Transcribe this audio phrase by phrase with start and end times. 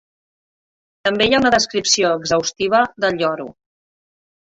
[1.09, 3.51] També hi ha una descripció exhaustiva del lloro.